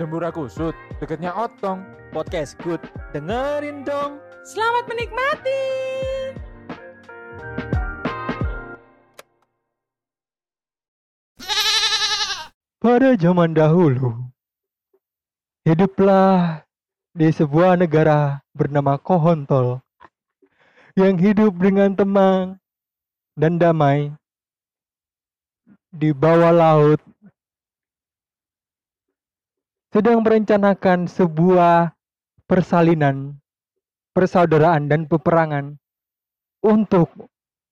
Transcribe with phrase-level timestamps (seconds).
[0.00, 1.84] Dembura Kusut, deketnya Otong.
[2.08, 2.80] Podcast Good.
[3.12, 4.16] Dengerin dong.
[4.48, 5.60] Selamat menikmati.
[12.80, 14.24] Pada zaman dahulu,
[15.68, 16.64] hiduplah
[17.12, 19.84] di sebuah negara bernama Kohontol
[20.96, 22.56] yang hidup dengan tenang
[23.36, 24.16] dan damai
[25.92, 27.04] di bawah laut
[29.90, 31.90] sedang merencanakan sebuah
[32.46, 33.34] persalinan,
[34.14, 35.74] persaudaraan dan peperangan
[36.62, 37.10] untuk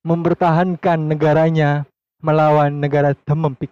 [0.03, 1.87] mempertahankan negaranya
[2.19, 3.71] melawan negara Temempik.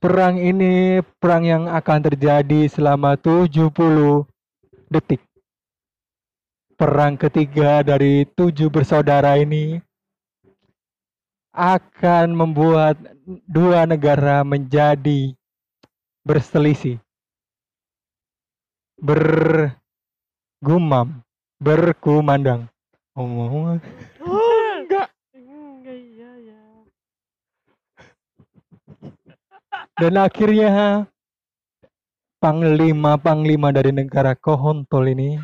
[0.00, 4.26] Perang ini perang yang akan terjadi selama 70
[4.90, 5.22] detik.
[6.74, 9.78] Perang ketiga dari tujuh bersaudara ini
[11.52, 12.96] akan membuat
[13.44, 15.36] dua negara menjadi
[16.24, 17.00] berselisih.
[19.00, 19.74] Bergumam,
[21.56, 22.68] berkumandang.
[23.16, 23.80] Ngomong
[24.20, 25.08] Enggak.
[25.34, 26.60] Enggak iya ya.
[29.96, 31.08] Dan akhirnya
[32.40, 35.36] panglima-panglima dari negara Kohontol ini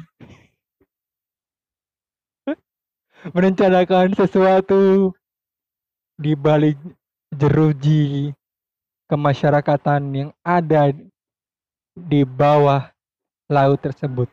[3.37, 5.13] merencanakan sesuatu
[6.17, 6.81] di balik
[7.37, 8.33] jeruji
[9.07, 10.95] kemasyarakatan yang ada
[11.95, 12.91] di bawah
[13.51, 14.29] laut tersebut.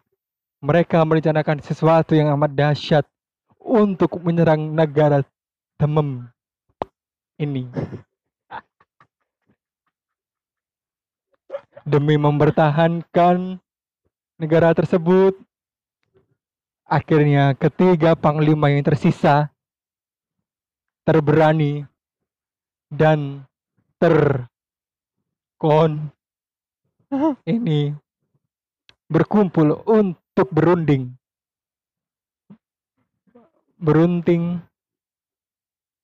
[0.63, 3.05] Mereka merencanakan sesuatu yang amat dahsyat
[3.59, 5.21] untuk menyerang negara
[5.77, 6.29] Temem
[7.41, 7.67] ini.
[11.83, 13.59] demi mempertahankan
[14.39, 15.35] negara tersebut.
[16.87, 19.51] Akhirnya ketiga panglima yang tersisa
[21.07, 21.87] terberani
[22.91, 23.43] dan
[25.63, 26.11] terkon
[27.47, 27.95] ini
[29.07, 31.15] berkumpul untuk berunding
[33.79, 34.59] berunting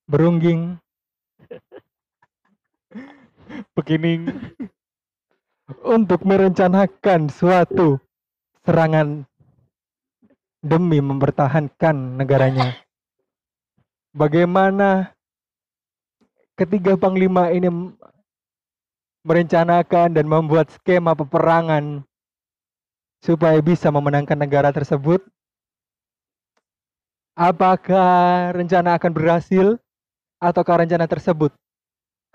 [0.08, 0.80] berungging
[3.76, 4.32] Begining.
[5.84, 8.00] untuk merencanakan suatu
[8.64, 9.28] serangan
[10.64, 12.80] demi mempertahankan negaranya.
[14.16, 15.12] Bagaimana
[16.56, 17.68] ketiga panglima ini
[19.24, 22.04] merencanakan dan membuat skema peperangan
[23.20, 25.24] supaya bisa memenangkan negara tersebut?
[27.40, 29.80] Apakah rencana akan berhasil
[30.44, 31.56] ataukah rencana tersebut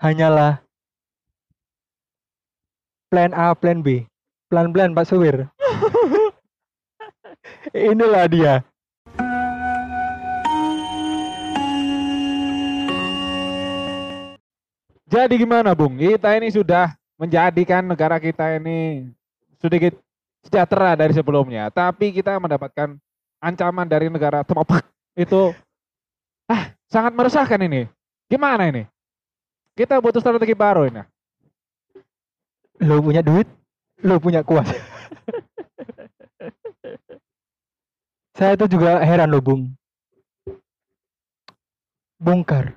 [0.01, 0.65] hanyalah
[3.09, 4.09] plan A, plan B.
[4.49, 5.49] Pelan-pelan Pak Suwir.
[7.73, 8.53] Inilah dia.
[15.15, 15.95] Jadi gimana Bung?
[15.95, 19.07] Kita ini sudah menjadikan negara kita ini
[19.63, 19.95] sedikit
[20.43, 21.71] sejahtera dari sebelumnya.
[21.71, 22.99] Tapi kita mendapatkan
[23.39, 24.83] ancaman dari negara Tempat
[25.15, 25.55] itu
[26.51, 27.87] ah sangat meresahkan ini.
[28.27, 28.83] Gimana ini?
[29.71, 30.99] Kita butuh strategi baru ini.
[32.83, 33.47] Lo punya duit,
[34.03, 34.75] lo punya kuasa.
[38.35, 39.71] Saya itu juga heran loh, Bung.
[42.19, 42.75] Bongkar.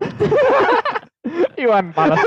[1.62, 2.20] Iwan malas.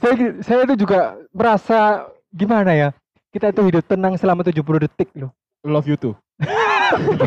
[0.00, 2.88] Saya saya itu juga merasa gimana ya?
[3.34, 5.34] Kita itu hidup tenang selama 70 detik loh.
[5.66, 6.14] Love you too.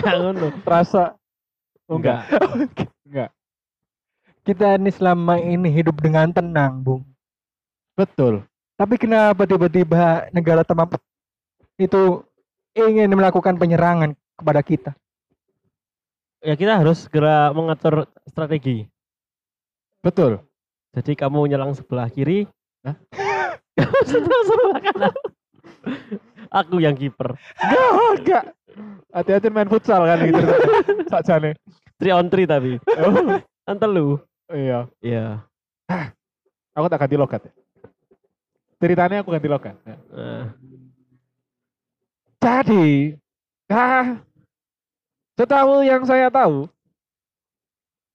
[0.04, 1.18] Jangan Rasa
[1.90, 2.28] enggak.
[3.04, 3.30] Enggak.
[4.48, 7.04] Kita ini selama ini hidup dengan tenang, Bung.
[8.00, 8.48] Betul.
[8.78, 10.88] Tapi kenapa tiba-tiba negara teman
[11.76, 12.24] itu
[12.78, 14.92] ingin melakukan penyerangan kepada kita?
[16.46, 18.86] Ya kita harus segera mengatur strategi.
[20.02, 20.42] Betul.
[20.96, 22.46] Jadi kamu nyerang sebelah kiri.
[22.86, 22.96] Hah?
[23.78, 25.16] Kamu sebelah sebelah kanan.
[26.50, 27.36] Aku yang kiper.
[27.60, 28.44] Enggak, enggak.
[29.12, 30.42] Hati-hati main futsal kan gitu.
[31.12, 31.58] Sakjane.
[31.98, 32.78] Three on three tapi.
[32.98, 34.22] Oh, Kan telu.
[34.50, 34.88] iya.
[35.02, 35.44] Iya.
[36.78, 37.42] Aku tak ganti logat.
[37.44, 37.52] ya.
[38.78, 39.76] Ceritanya aku ganti logat.
[39.84, 39.98] Ya.
[40.14, 40.46] Nah,
[42.38, 43.18] Jadi,
[43.68, 44.22] ah,
[45.36, 46.70] setahu yang saya tahu,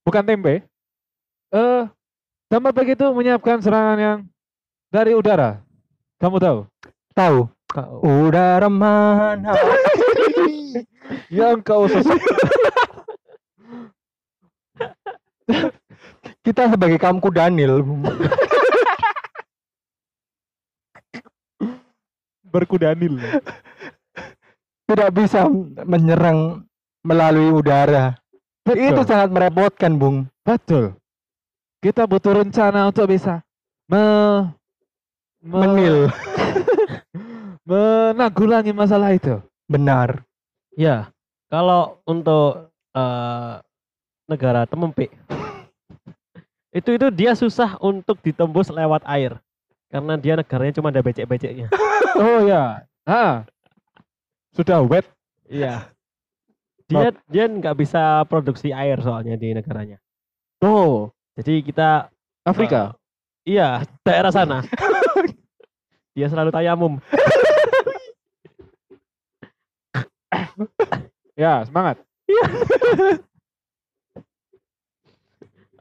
[0.07, 0.63] bukan tempe,
[1.53, 1.83] eh,
[2.53, 4.19] Tempat begitu menyiapkan serangan yang
[4.93, 5.57] dari udara.
[6.21, 6.69] Kamu tahu?
[7.17, 7.49] Tahu?
[8.05, 9.57] Udara mana?
[11.33, 12.13] yang kau sesat.
[16.45, 17.81] Kita sebagai kamku Daniel.
[22.53, 23.17] Berkudanil.
[24.85, 25.49] tidak bisa
[25.89, 26.69] menyerang
[27.01, 28.13] melalui udara.
[28.69, 29.09] Itu Betul.
[29.09, 30.29] sangat merepotkan, Bung.
[30.45, 30.93] Betul.
[31.83, 33.43] Kita butuh rencana untuk bisa
[33.91, 33.99] me
[35.43, 36.07] me- Menil.
[37.67, 39.43] menanggulangi masalah itu.
[39.67, 40.23] Benar.
[40.79, 41.11] Ya,
[41.51, 43.53] kalau untuk eh,
[44.31, 45.11] negara temempik
[46.77, 49.35] itu itu dia susah untuk ditembus lewat air
[49.91, 51.67] karena dia negaranya cuma ada becek-beceknya.
[52.13, 52.85] Oh ya.
[53.09, 53.41] Ah.
[54.53, 55.01] Sudah wet.
[55.49, 55.89] Iya.
[56.85, 59.97] Dia dia nggak bisa produksi air soalnya di negaranya.
[60.61, 62.13] Oh, Jadi kita
[62.45, 62.93] Afrika.
[63.47, 64.61] eh, iya daerah sana.
[66.15, 67.01] dia selalu tayamum.
[71.33, 71.97] Ya, semangat.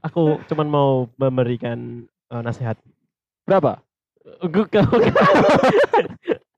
[0.02, 0.90] Aku cuman mau
[1.20, 2.80] memberikan eh, nasihat.
[3.44, 3.84] Berapa?
[4.48, 4.64] Gue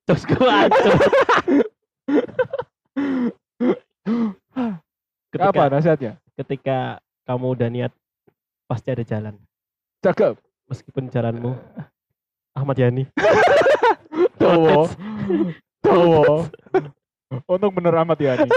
[0.06, 0.94] Terus gue hancur.
[5.34, 6.12] Ketika, Apa nasihatnya?
[6.38, 7.92] ketika kamu udah niat
[8.68, 9.34] pasti ada jalan.
[10.04, 10.36] Cakep.
[10.68, 11.52] Meskipun jalanmu
[12.56, 13.04] Ahmad Yani.
[14.40, 14.88] Towo.
[15.84, 16.48] Towo.
[17.48, 18.50] Untung bener amat ya nih.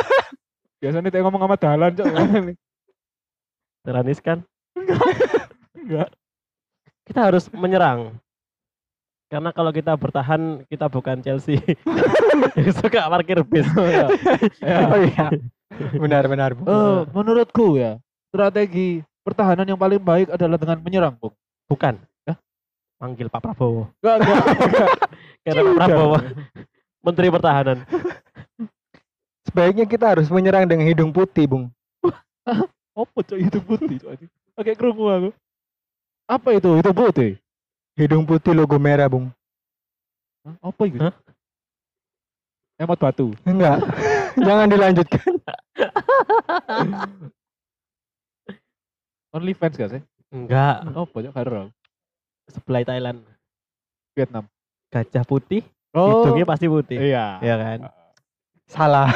[0.77, 2.07] Biasanya dia ngomong amat dalan, Cok.
[3.85, 4.45] Teranis kan?
[5.73, 6.09] Enggak.
[7.07, 8.19] Kita harus menyerang.
[9.27, 11.59] Karena kalau kita bertahan, kita bukan Chelsea.
[12.55, 13.67] Yang suka parkir bis.
[13.75, 15.27] Oh iya.
[15.97, 16.55] Benar benar.
[16.55, 16.63] Bu.
[16.63, 17.99] Eh, menurutku ya,
[18.31, 21.35] strategi pertahanan yang paling baik adalah dengan menyerang, Bung.
[21.67, 21.99] Bukan.
[22.97, 23.93] Panggil Pak Prabowo.
[24.01, 24.89] Enggak, enggak, enggak.
[25.45, 26.17] Karena Pak Prabowo
[27.05, 27.77] Menteri Pertahanan.
[29.45, 31.69] Sebaiknya kita harus menyerang dengan hidung putih, Bung.
[32.97, 34.31] Apa cok itu putih, cok anjing.
[34.57, 35.29] Pakai kerungu aku.
[36.25, 36.69] Apa itu?
[36.81, 37.31] Itu putih.
[37.93, 39.29] Hidung putih logo merah, Bung.
[40.41, 40.73] Hah?
[40.73, 40.97] Apa itu?
[40.97, 41.13] Hah?
[42.81, 43.37] Emot batu.
[43.45, 43.77] Enggak.
[44.47, 45.33] Jangan dilanjutkan.
[49.35, 50.01] Only fans gak sih?
[50.31, 50.87] Enggak.
[50.87, 51.33] Apa cok?
[51.35, 51.71] Karo.
[52.47, 53.19] Sebelah Thailand.
[54.15, 54.45] Vietnam.
[54.87, 56.23] Gajah putih, Oh.
[56.23, 56.97] hidungnya pasti putih.
[56.99, 57.41] Iya.
[57.43, 57.79] Ya kan?
[58.67, 59.07] Salah.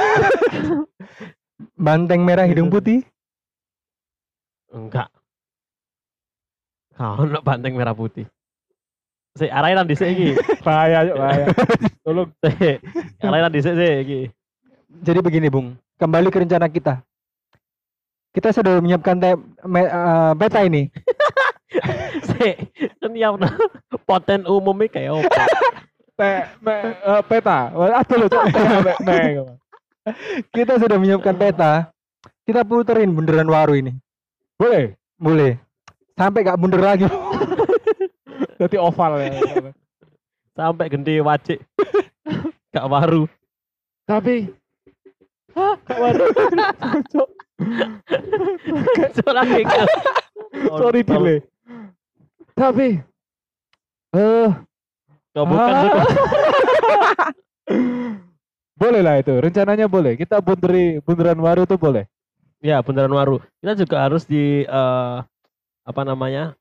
[1.86, 3.06] Banteng merah hidung putih.
[4.72, 5.12] Enggak.
[6.96, 8.28] Kau nak banteng merah putih.
[9.36, 10.30] Si arainan dhisik iki.
[10.66, 11.46] Bahaya, cok, bahaya.
[12.04, 12.30] Tolong.
[12.44, 12.78] Si
[13.56, 14.22] dhisik sih iki.
[15.02, 15.76] Jadi begini, Bung.
[15.96, 17.00] Kembali ke rencana kita.
[18.32, 20.88] Kita sudah menyiapkan te- me- eh, peta ini.
[22.28, 22.52] Si
[23.00, 23.32] kan ya
[24.04, 25.44] poten umumnya kayak apa?
[26.20, 27.72] Te, me, eh, peta.
[27.72, 29.20] Te, me, me.
[30.52, 31.88] Kita sudah menyiapkan peta.
[32.44, 33.96] Kita puterin bundaran waru ini.
[34.60, 35.00] Boleh.
[35.16, 35.56] Boleh.
[36.20, 37.08] Sampai gak bunder lagi.
[38.60, 39.32] Jadi oval ya.
[40.52, 41.60] Sampai gede wajik.
[42.76, 43.32] Gak waru.
[44.04, 44.52] Tapi
[45.56, 46.28] Hah, gak waduh.
[49.16, 49.68] Soalnya kayak
[50.80, 51.40] Sorry delay.
[52.54, 52.88] Tapi
[54.12, 54.50] eh
[55.32, 55.82] Kau bukan Ah.
[55.88, 56.02] suka.
[58.82, 59.32] boleh lah itu.
[59.32, 60.20] Rencananya boleh.
[60.20, 62.04] Kita bunderi bundaran waru itu boleh.
[62.60, 63.40] Ya, bundaran waru.
[63.64, 65.18] Kita juga harus di eh,
[65.82, 66.52] apa namanya?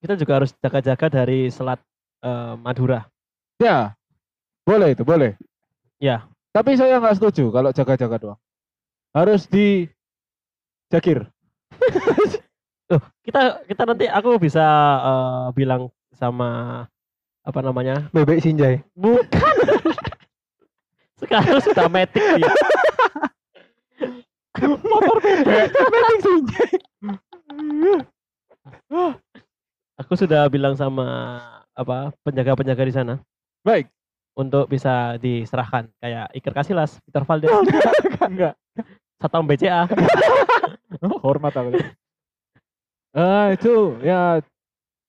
[0.00, 1.78] Kita juga harus jaga-jaga dari selat
[2.24, 3.04] eh, Madura.
[3.60, 3.92] Ya.
[4.64, 5.36] Boleh itu, boleh.
[6.00, 6.24] Ya.
[6.56, 8.40] Tapi saya nggak setuju kalau jaga-jaga doang.
[9.12, 9.84] Harus di
[10.90, 11.26] Jakir.
[13.26, 14.62] Kita kita nanti aku bisa
[15.02, 16.84] eh, bilang sama
[17.42, 18.06] apa namanya?
[18.14, 18.82] Bebek Sinjai.
[18.94, 19.54] Bukan.
[21.20, 22.52] Sekarang sudah metik dia.
[24.62, 25.68] Motor bebek.
[25.74, 26.72] Bebek Sinjai.
[29.96, 31.40] Aku sudah bilang sama
[31.76, 33.14] apa penjaga-penjaga di sana
[33.64, 33.88] Baik.
[34.36, 37.52] untuk bisa diserahkan kayak Iker Casillas, Peter Valdes,
[38.20, 38.54] Enggak.
[39.20, 39.88] Satpam BCA.
[41.24, 41.70] Hormat aku.
[43.16, 44.44] Ah, itu ya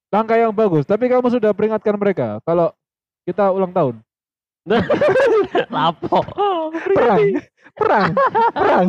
[0.08, 0.88] langkah yang bagus.
[0.88, 2.72] Tapi kamu sudah peringatkan mereka kalau
[3.28, 3.96] kita ulang tahun.
[5.76, 6.24] Lapo.
[6.96, 7.24] Perang.
[7.76, 8.12] Perang.
[8.56, 8.88] Perang.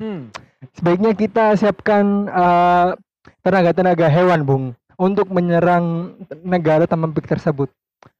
[0.00, 0.32] Hmm.
[0.76, 2.88] Sebaiknya kita siapkan eh,
[3.44, 4.64] tenaga-tenaga hewan, Bung,
[4.96, 7.68] untuk menyerang negara temempik tersebut.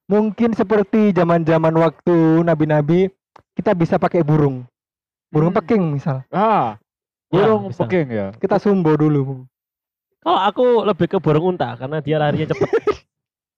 [0.09, 3.09] Mungkin seperti zaman-zaman waktu nabi-nabi,
[3.53, 4.63] kita bisa pakai burung.
[5.27, 5.59] Burung Hmm.
[5.59, 6.23] peking misal.
[6.27, 6.75] Ah,
[7.27, 7.83] Ya, burung bisa.
[7.83, 8.27] peking ya.
[8.35, 9.47] Kita sumbo dulu.
[10.19, 12.67] Kalau aku lebih ke burung unta karena dia larinya cepet.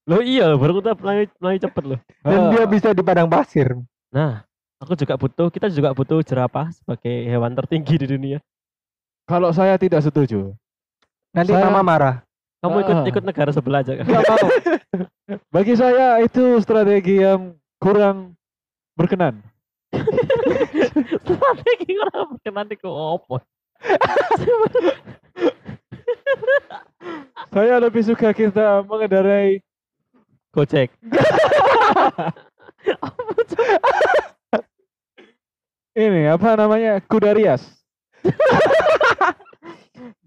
[0.03, 1.99] Loh iya, burung unta lari, lari cepet loh.
[2.21, 2.49] Dan Ah.
[2.51, 3.73] dia bisa di padang pasir.
[4.09, 4.43] Nah,
[4.77, 8.39] aku juga butuh, kita juga butuh jerapah sebagai hewan tertinggi di dunia.
[9.23, 10.51] Kalau saya tidak setuju.
[11.31, 12.15] Nanti Saya- mama marah.
[12.59, 13.05] Kamu ikut Ah.
[13.05, 14.05] ikut negara sebelah aja kan?
[15.55, 18.35] Bagi saya itu strategi yang kurang
[18.93, 19.39] berkenan.
[21.23, 21.93] Strategi
[22.73, 23.39] iku opo?
[27.53, 29.61] Saya lebih suka kita mengendarai
[30.53, 30.93] Gojek.
[35.97, 37.65] ini apa namanya kuda rias.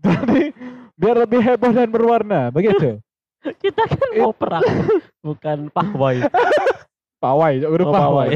[0.06, 0.54] Jadi
[0.94, 2.99] biar lebih heboh dan berwarna, begitu.
[3.62, 4.66] Kita kan mau perang,
[5.23, 6.26] bukan pawai.
[7.23, 8.35] Pawai, udah Oh, pawai.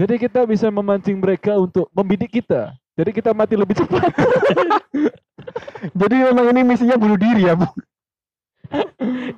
[0.00, 2.72] Jadi kita bisa memancing mereka untuk membidik kita.
[2.96, 4.08] Jadi kita mati lebih cepat.
[6.00, 7.72] Jadi memang ini misinya bunuh diri ya, Bung.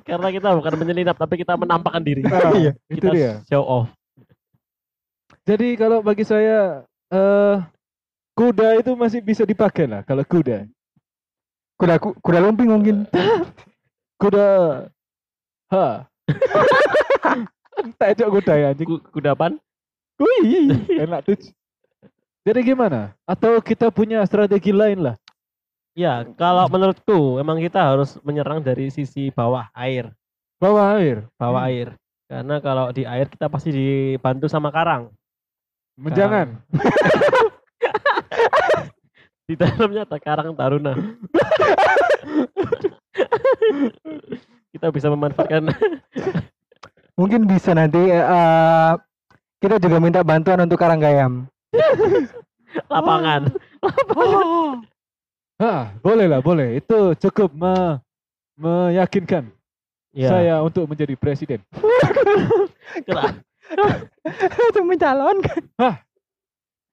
[0.07, 2.23] Karena kita bukan menyelinap, tapi kita menampakkan diri.
[2.23, 3.31] Nah, Iya, itu kita dia.
[3.47, 3.87] show off.
[5.43, 7.55] Jadi kalau bagi saya eh
[8.31, 10.63] kuda itu masih bisa dipakai lah kalau kuda.
[11.75, 13.03] Kuda ku- kuda lumping mungkin.
[14.21, 14.47] Kuda
[15.75, 16.07] ha.
[17.83, 18.87] Entah itu kuda ya anjing.
[18.87, 19.59] Ku- Kudapan?
[20.21, 20.69] Wih,
[21.01, 21.39] enak tuh.
[22.43, 23.15] Jadi gimana?
[23.23, 25.15] Atau kita punya strategi lain lah?
[25.93, 30.09] Ya, kalau menurutku emang kita harus menyerang dari sisi bawah air,
[30.63, 31.91] Bawah air, bawah air.
[32.31, 35.11] Karena kalau di air kita pasti dibantu sama karang.
[35.93, 36.57] menjangan.
[39.43, 40.95] Di dalamnya ada karang taruna.
[44.73, 45.69] kita bisa memanfaatkan
[47.19, 48.91] Mungkin bisa nanti eh,
[49.63, 51.47] kita juga minta bantuan untuk Karanggayam.
[52.91, 53.47] lapangan.
[55.55, 56.83] Hah, boleh lah, boleh.
[56.83, 58.03] Itu cukup me-
[58.59, 59.47] meyakinkan
[60.13, 61.63] Ya, saya untuk menjadi presiden.
[64.69, 65.63] Itu mencalonkan.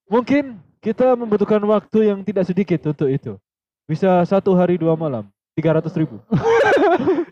[0.09, 3.37] Mungkin kita membutuhkan waktu yang tidak sedikit untuk itu.
[3.85, 6.17] Bisa satu hari dua malam, 300 ribu.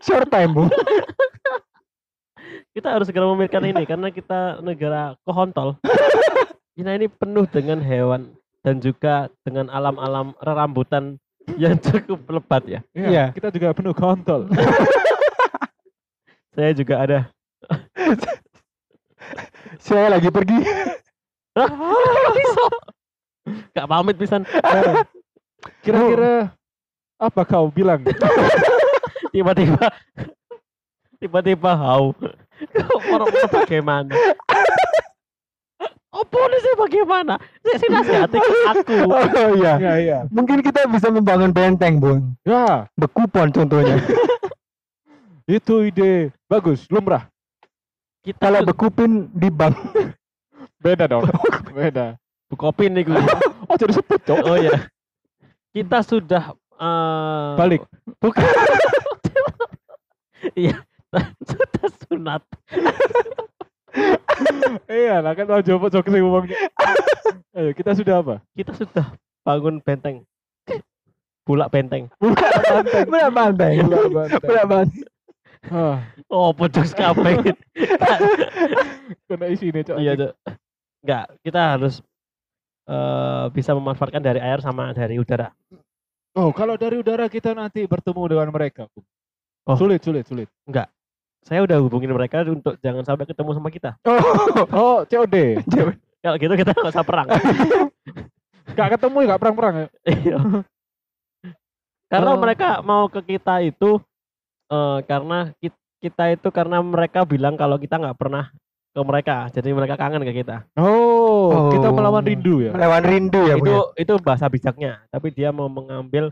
[0.05, 0.69] Short time, Bung.
[2.73, 5.77] Kita harus segera memikirkan ini karena kita negara kohontol.
[6.77, 8.31] China ini penuh dengan hewan
[8.63, 11.19] dan juga dengan alam-alam rerambutan
[11.57, 12.79] yang cukup lebat ya.
[12.93, 13.33] Iya.
[13.33, 14.47] Kita juga penuh kontol.
[16.55, 17.19] Saya juga ada.
[19.85, 20.59] Saya lagi pergi.
[23.75, 24.45] Gak pamit pisan.
[25.83, 26.53] Kira-kira
[27.19, 28.05] apa kau bilang?
[29.35, 29.91] Tiba-tiba
[31.19, 32.15] tiba-tiba hau.
[32.67, 34.13] Kok orang bagaimana?
[36.09, 37.33] Apa nih saya bagaimana?
[37.63, 38.97] Saya sih nasihati ke aku.
[39.13, 39.73] Oh iya.
[39.77, 40.17] ya, iya.
[40.33, 42.35] Mungkin kita bisa membangun benteng, Bung.
[42.43, 44.01] Ya, Bekupon contohnya.
[45.49, 47.29] itu ide bagus, lumrah.
[48.25, 49.79] Kita Kalau bekupin di bank.
[50.83, 51.23] Beda dong.
[51.71, 52.19] Beda.
[52.49, 53.13] bekopin nih gue.
[53.69, 54.39] Oh, jadi sebut, Cok.
[54.43, 54.89] Oh ya.
[55.69, 57.85] Kita sudah eh, Balik.
[58.17, 58.41] Bukan.
[60.57, 60.81] Iya.
[62.29, 62.41] Sunat.
[65.01, 66.57] iya, lah kan mau jawab jok sih ngomongnya.
[67.57, 68.35] Ayo, kita sudah apa?
[68.53, 69.05] Kita sudah
[69.41, 70.21] bangun benteng.
[71.49, 72.13] Bulak benteng.
[72.21, 73.05] Banteng.
[73.09, 73.75] Bukan banteng.
[74.45, 75.05] Benar banteng.
[75.67, 77.51] Ah, Oh, pojok kabeh.
[79.27, 79.97] kena isi nih, Cok.
[79.97, 80.33] Iya, Cok.
[81.03, 81.95] Enggak, kita harus
[82.89, 85.49] eh bisa memanfaatkan dari air sama dari udara.
[86.37, 88.85] Oh, kalau dari udara kita nanti bertemu dengan mereka.
[89.65, 89.77] Oh.
[89.77, 90.49] Sulit, sulit, sulit.
[91.41, 93.91] Saya udah hubungin mereka untuk jangan sampai ketemu sama kita.
[94.05, 95.35] Oh, Oh, COD.
[96.23, 97.27] Kalau gitu kita nggak usah perang.
[98.69, 99.87] Gak ketemu ya, gak perang-perang ya.
[100.05, 100.37] Iya.
[102.05, 102.37] karena Oh.
[102.37, 103.97] mereka mau ke kita itu
[104.67, 108.53] eh karena kit- kita itu karena mereka bilang kalau kita nggak pernah
[108.89, 110.69] ke mereka, jadi mereka kangen ke kita.
[110.77, 111.93] Oh, kita Oh.
[111.93, 112.71] melawan rindu ya.
[112.71, 113.81] melawan rindu ya, itu ya?
[113.97, 116.29] itu bahasa bijaknya, tapi dia mau mengambil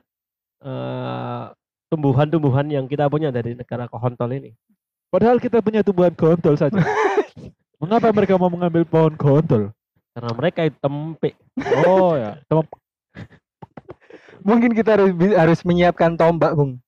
[0.60, 1.44] eh,
[1.90, 4.54] tumbuhan-tumbuhan yang kita punya dari negara kohontol ini.
[5.08, 6.76] Padahal kita punya tumbuhan kontol saja.
[7.82, 9.72] Mengapa mereka mau mengambil pohon kontol?
[10.18, 11.38] Karena mereka itu tempe.
[11.86, 12.66] Oh ya, teman
[14.42, 16.82] Mungkin kita harus harus menyiapkan tombak, Bung.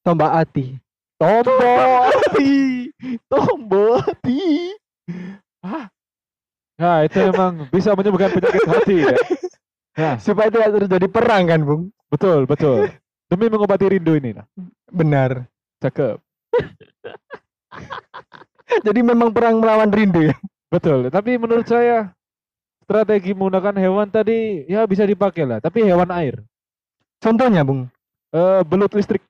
[0.00, 0.80] Tombak hati.
[1.14, 2.90] tombol hati,
[3.30, 4.74] tombol hati.
[5.62, 5.86] Ah.
[6.74, 9.16] Nah, itu memang bisa menyembuhkan penyakit hati ya.
[9.94, 11.82] Nah, Supaya tidak terjadi perang kan, Bung?
[12.10, 12.90] betul, betul.
[13.30, 14.34] Demi mengobati rindu ini.
[14.34, 14.46] Nah.
[14.90, 15.46] Benar.
[15.82, 16.18] Cakep.
[18.86, 20.36] Jadi memang perang melawan rindu ya.
[20.74, 21.08] Betul.
[21.12, 22.10] Tapi menurut saya
[22.84, 25.58] strategi menggunakan hewan tadi ya bisa dipakai lah.
[25.62, 26.40] Tapi hewan air.
[27.22, 27.88] Contohnya, Bung.
[28.34, 29.22] Eh, belut listrik.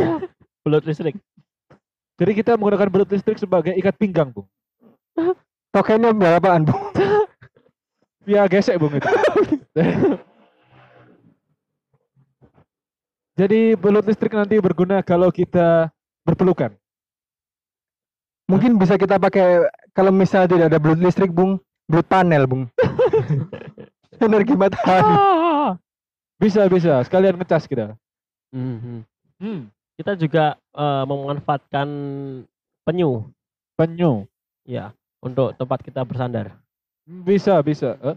[0.64, 1.16] Belut listrik.
[2.20, 4.48] Jadi kita menggunakan belut listrik sebagai ikat pinggang, Bung.
[5.72, 6.80] Tokennya berapaan, Bung?
[8.28, 9.08] Via gesek, Bung itu.
[13.40, 15.88] Jadi belut listrik nanti berguna kalau kita
[16.28, 16.76] berpelukan.
[18.50, 21.62] Mungkin bisa kita pakai kalau misalnya tidak ada belut listrik, Bung.
[21.86, 22.66] Belut panel, Bung.
[24.26, 25.14] Energi matahari.
[25.14, 25.78] Ah,
[26.42, 27.94] bisa bisa sekalian ngecas kita.
[28.50, 29.06] Mhm.
[29.40, 29.70] Hmm.
[29.96, 31.88] kita juga eh, memanfaatkan
[32.84, 33.24] penyu
[33.76, 34.24] Penyu.
[34.68, 34.92] ya
[35.22, 36.56] untuk tempat kita bersandar.
[37.06, 37.96] Bisa, bisa.
[38.02, 38.16] Eh,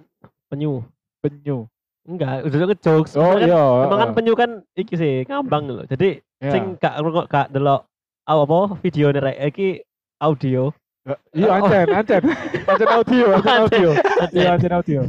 [0.51, 0.83] Penyu.
[1.23, 1.67] penyu.
[2.03, 3.15] Enggak, udah ke jokes.
[3.15, 3.63] Oh kan- iya.
[3.87, 5.85] Emang kan penyu kan iki sih ngambang loh.
[5.87, 6.51] Jadi iya.
[6.51, 7.87] sing gak ngrungok gak delok
[8.27, 9.83] apa apa video rek iki
[10.21, 10.69] audio.
[11.03, 12.23] Eh, Iya, ancen, ancen.
[12.63, 13.89] Ancen audio, ancen audio.
[14.31, 15.01] Iya, ancen audio.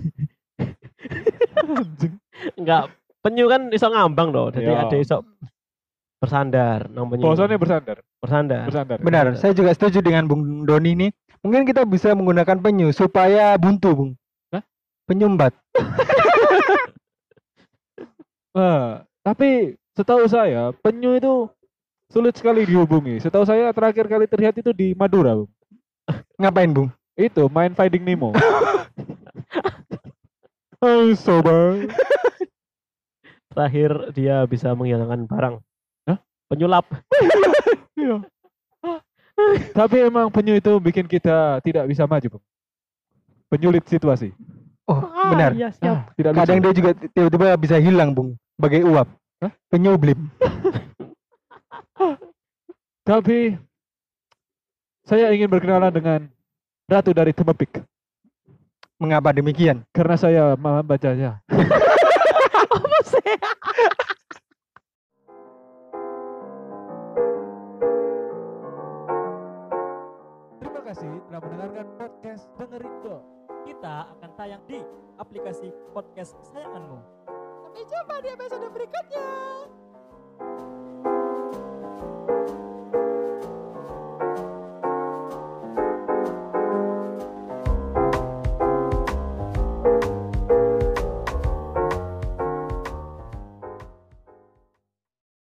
[2.59, 2.83] Enggak,
[3.23, 4.49] penyu kan iso ngambang loh.
[4.51, 4.89] Jadi Iya.
[4.89, 5.19] ada iso
[6.19, 7.25] bersandar nang penyu.
[7.29, 8.65] Bosone bersandar, bersandar.
[8.67, 8.99] bersandar.
[9.05, 11.09] Benar, saya juga setuju dengan Bung Doni ini.
[11.45, 14.11] Mungkin kita bisa menggunakan penyu supaya buntu, Bung.
[14.51, 14.63] Hah?
[15.07, 15.53] Penyumbat.
[18.55, 21.51] Nah, tapi setahu saya penyu itu
[22.14, 23.18] sulit sekali dihubungi.
[23.18, 25.50] Setahu saya terakhir kali terlihat itu di Madura, Bung.
[26.38, 26.88] Ngapain, Bung?
[27.18, 28.30] Itu main Finding Nemo.
[30.83, 31.90] Hai sobat.
[33.50, 35.54] Terakhir dia bisa menghilangkan barang.
[36.06, 36.18] Hah?
[36.47, 36.87] Penyulap.
[37.94, 38.21] Iya.
[39.73, 42.44] Tapi emang penyu itu bikin kita tidak bisa maju, Bung.
[43.49, 44.35] Penyulit situasi.
[44.85, 45.50] Oh, Ah, benar.
[45.54, 46.12] Iya, siap.
[46.12, 46.64] Tidak Kadang bisa.
[46.68, 48.35] dia juga tiba-tiba bisa hilang, Bung.
[48.59, 49.09] Bagai uap.
[49.40, 49.52] Hah?
[49.71, 50.26] Penyu blim.
[53.09, 53.55] Tapi
[55.05, 56.21] saya ingin berkenalan dengan
[56.85, 57.81] Ratu dari Temepik
[58.97, 59.83] Mengapa demikian?
[59.91, 61.43] karena saya membacanya.
[61.51, 63.35] Apa sih?
[70.61, 73.25] Terima kasih telah mendengarkan podcast dengerin dong.
[73.65, 74.79] Kita akan tayang di
[75.19, 76.99] aplikasi podcast kesayanganmu.
[77.65, 79.27] Sampai jumpa di episode berikutnya.